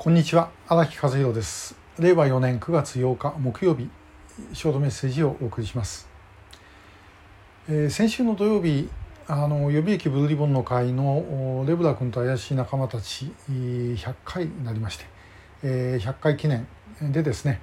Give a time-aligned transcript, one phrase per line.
[0.00, 1.74] こんにちは荒木和弘です。
[1.98, 3.90] 令和4年9月8日木曜日
[4.52, 6.08] ショートメッセージをお送りします、
[7.68, 8.88] えー、先週の土曜日
[9.26, 15.04] あの予備役ブルーリボンの会のレブラ君と怪しい仲間たち100回になりまして、
[15.64, 16.68] えー、100回記念
[17.02, 17.60] でですね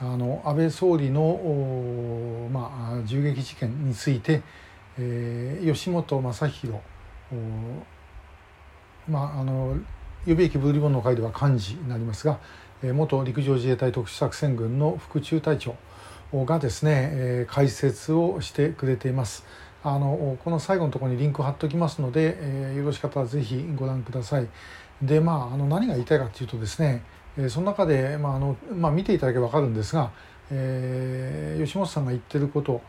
[0.00, 4.40] あの安倍総理の、まあ、銃撃事件について、
[4.98, 6.78] えー、吉本正弘
[9.06, 9.76] まああの
[10.26, 12.38] 予備役ブーリボンの会では幹事になりますが
[12.82, 15.76] 元陸上自衛隊特殊作戦群の副中隊長
[16.32, 19.44] がですね解説をしてくれています。
[19.86, 24.48] あのこの最後のところにリンク貼っておきますので、えー、よろしかったらぜひご覧ください。
[25.02, 27.02] でまああの何が言いたいかというとですね、
[27.50, 30.10] その中で、まああのまあ、見ていただけば分かるんですが、
[30.50, 32.80] えー、吉本さんが言ってること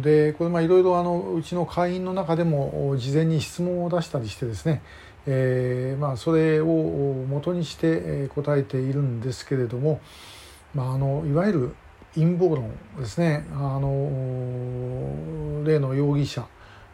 [0.00, 4.82] でこれまあいろいろうちの会員の中でも事前に質問を出したりしてですね、
[5.30, 10.00] えー、まあそれを元にして答えているんですけれども、
[10.74, 11.74] まあ、あのいわゆる
[12.14, 16.46] 陰謀論ですねあの例の容疑者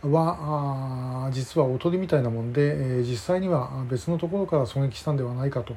[0.03, 5.77] は実はおとりみたいなもんで実際には別のところから狙撃したんではないかと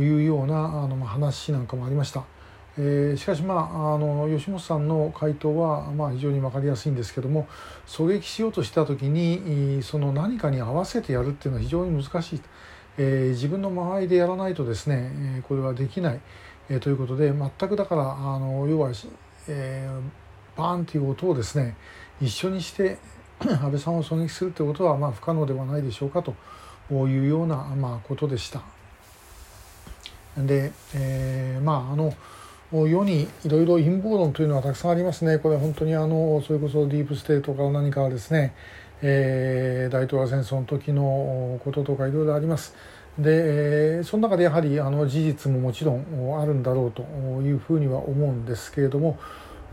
[0.00, 2.37] いうようなあの話なんかもありました。
[2.80, 7.48] えー、しかし、まあ、あの吉本さんの回答は、まあ、非常に分かりやすいんですけども
[7.88, 12.40] 狙撃しようとした時にその何かに合わせてやるっていうのは非常に難しい、
[12.96, 16.20] えー、自分の間合いでやらないとですねこれはできない、
[16.68, 18.92] えー、ということで全くだからあの要は、
[19.48, 21.76] えー、バーンという音をですね
[22.20, 22.98] 一緒にして
[23.42, 26.34] 安倍さんを狙撃するということは、まあ、不可能ではないでしょうかと
[26.92, 28.62] いうような、まあ、ことでした。
[30.36, 32.14] で、えー、まああの
[32.70, 35.38] 世にいろいろ陰謀論というのはたくさんありますね。
[35.38, 38.54] これ本当にあのそれこそディープステートから何かですね、
[39.00, 42.74] えー、大東亜戦争の時のこととかいろいろあります。
[43.18, 47.02] で、その中でやはりあの事実ももちろんあるんだろうと
[47.42, 49.18] いうふうには思うんですけれども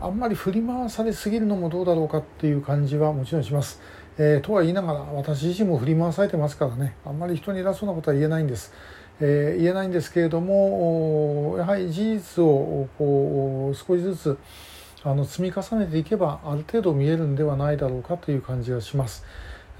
[0.00, 3.80] あんまり振り回されすぎるのもどうだろうかっていう感じはもちろんします。
[4.18, 8.72] えー、とは言いながら私自身も振り回されてますからねあんまり人に偉そうなことは言えないんです。
[9.20, 14.38] えー、言えないんですけれどもやはり事実をこう少しずつ
[15.02, 19.24] あの積み重ねていけばある程度見えるんではないだろうかという感じがします。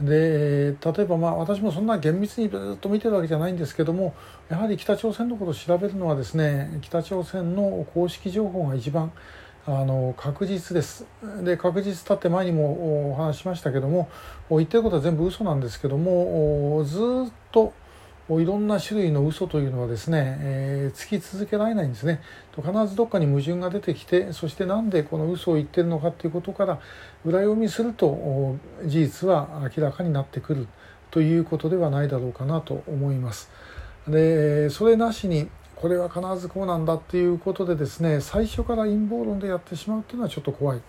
[0.01, 4.15] で例えばまあ私もそんな厳密にずっと見てるわけじゃないんですけども
[4.51, 9.11] やはり北朝鮮のことを調べるのはですね北朝鮮の公式情報が一番
[9.67, 11.07] あの確実です。
[11.43, 14.09] で確実だって前にもお話しましたけども
[14.51, 16.99] 言ってることは全部嘘なんですけどもず
[17.29, 17.73] っと
[18.29, 22.21] いろんな種類の嘘というのはですね、えー、つき続けられないんですね
[22.57, 26.81] 必ずどっかに矛盾が出てきてそしてなんでこの嘘を言ってるのかということから
[27.25, 30.67] 裏読みすると事実は明らかになってくる
[31.13, 33.51] ということではないだろうかなと思います。
[34.09, 40.81] でそれなしにこれは必ずこうなんだっていうことでですね最初から陰謀論でやってしまうっていうのはちょっと怖い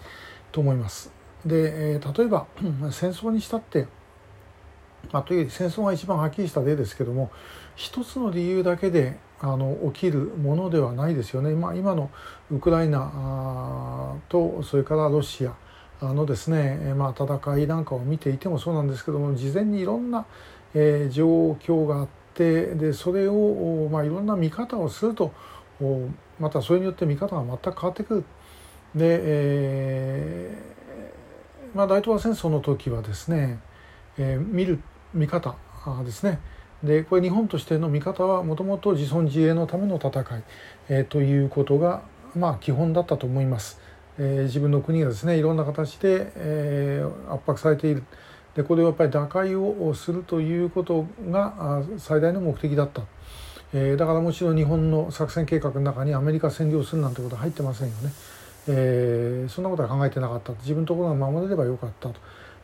[0.51, 1.11] と思います。
[1.45, 2.47] で例えば
[2.91, 3.87] 戦争にしたって
[5.11, 7.31] まあ、という戦争が一番はっきりした例ですけども
[7.75, 12.09] 一つの理由だけであの起きるものではないですよね、まあ、今の
[12.51, 15.53] ウクライナとそれからロシア
[16.01, 20.25] のですね、まあ、戦いなんかを見ていてもそうなんですけども事前にいろんな、
[20.73, 25.31] えー、状況があってでそれを、まあ、いろんな見方をすると
[26.39, 28.23] またそれによって見方が全く変わってくる。
[28.95, 30.77] で、えー
[31.77, 33.59] まあ、大東亜戦争の時はですね、
[34.17, 34.79] えー、見る
[35.13, 35.55] 見方
[36.05, 36.39] ですね。
[36.83, 40.43] でこれ日本としての見方はもともと自存自衛のための戦い、
[40.89, 42.03] えー、ということが
[42.35, 43.79] まあ基本だったと思います。
[44.19, 48.03] えー、自分の国がですねいろんな形で、えー、圧迫されている
[48.55, 53.03] でこれをやっぱり打開をするということが最大の目的だった、
[53.73, 58.11] えー、だからもちろん日本の作戦計画の中にアメリカ占領するなんてことは入ってませんよね、
[58.69, 62.15] えー、そんなことは考えてなかった自分のところが守れればよかったと。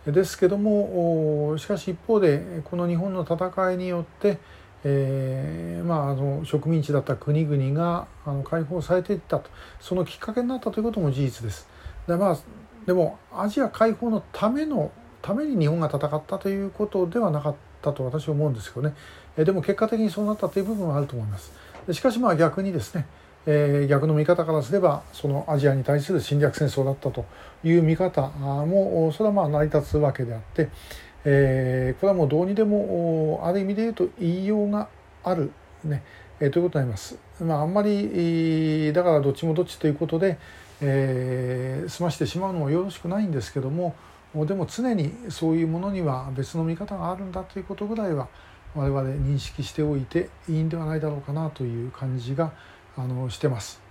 [0.05, 4.37] ですけどもしかし一方でこの日本の戦いによって、
[4.83, 11.67] えー、まあ、あの植民地だった国々があの解放されていったとそのきっかけになったということも事実です。
[12.07, 12.37] でまあ、
[12.85, 14.91] でもアジア解放のための
[15.21, 18.93] ために日本が戦ったということではなかったと私は思うんですけどね
[19.37, 21.53] でも結果的にそうなったという部分はあると思います。
[21.91, 23.07] しかしまあ逆にですね
[23.45, 27.25] えー、逆の見方からすればそのアジアに対する侵略戦争だったと
[27.63, 30.69] いう見方もそれはまあ成り立つわけであって、
[31.25, 34.87] えー、これはもうどうにでもある意味で言うと言いようが
[35.23, 35.51] ある、
[35.83, 36.03] ね
[36.39, 37.17] えー、ということになります。
[37.41, 40.37] まあ、あんまりだからどっちもどっちということで、
[40.81, 43.95] えー、済ましてしまうのもよろしくないんですけども
[44.35, 48.27] でも常にそういうものには別の見方があるんだということぐらいは
[48.75, 52.51] 我々認識しておいていいんではないだろうかなという感じが
[52.97, 53.81] あのしてます。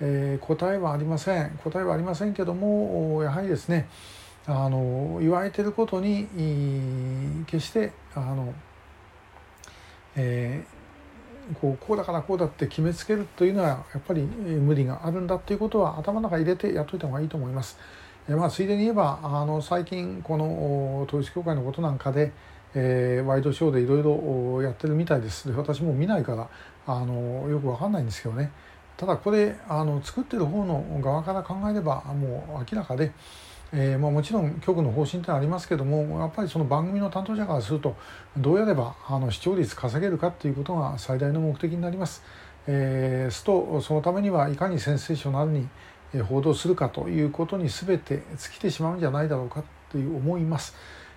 [0.00, 3.86] えー、答えはありません答えはありませんけどもやはりですね
[4.46, 6.26] あの言われてることに
[7.46, 8.54] 決してあの、
[10.16, 17.78] えー、こうこうだからこうだって決めつけるというのはやっぱり無理があるんだということは頭の中に入れてやっといた方がいいと思います。
[18.28, 22.32] えー、まあ、ついでに言えばあの最近この統一教会のことなんかで、
[22.74, 26.48] えー、ワイドショーでいろいろやってるみたいですで私も見ないから
[26.96, 28.50] あのよく分かんないんですけどね
[28.96, 33.12] ただこれあの作ってる方の側から考えればもう明らかで、
[33.72, 37.96] えーまあ、もちろん局の方針ってありますけどもやっぱりその番組の担当者からすると
[38.36, 42.22] どうやればあの視聴率稼げるかっていうことが最大の目的になります。
[42.66, 45.66] えー、すとそのためにはいかにセンセーショナルに
[46.28, 50.74] 報道するかということに全て尽きてしまうんじゃないだろうかという思います。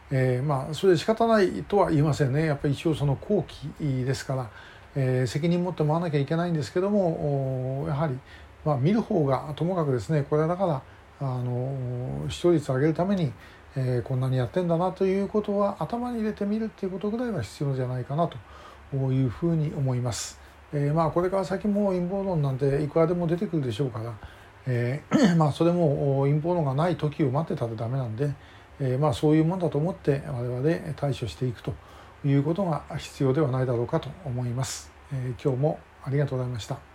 [0.09, 4.49] えー、まあそれで仕方ないとは言いませんねやっぱり一応その後期ですから。
[4.95, 8.17] えー、責任持ってもらわなきゃいけないんですけどもやはり、
[8.63, 10.81] まあ、見る方がともかくですねこれはだから
[11.19, 13.31] あの視聴率を上げるために、
[13.75, 18.37] えー、こんなにやってんだなということは頭に入れてみるっていうことぐらいは必要じゃないかなと
[18.95, 20.39] いうふうに思います。
[20.73, 24.13] えー、まあこれから先も陰謀論なんていくらでも出てくるでしょうから、
[24.67, 28.33] えー、 まあそれも陰謀論がない時を待ってたらダメなんで、
[28.79, 31.73] えー、まあそういうもんだと思って我々対処していくと。
[32.25, 34.91] いうことが必要ではないだろうかと思います。
[35.11, 36.92] え今日もありがとうございました。